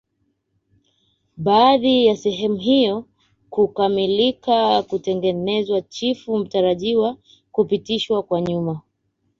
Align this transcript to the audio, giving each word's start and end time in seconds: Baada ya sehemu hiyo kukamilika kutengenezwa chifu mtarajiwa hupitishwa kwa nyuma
Baada 1.37 1.87
ya 1.89 2.17
sehemu 2.17 2.57
hiyo 2.57 3.05
kukamilika 3.49 4.83
kutengenezwa 4.83 5.81
chifu 5.81 6.37
mtarajiwa 6.37 7.17
hupitishwa 7.51 8.23
kwa 8.23 8.41
nyuma 8.41 8.81